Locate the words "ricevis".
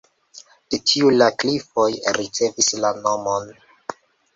2.21-2.75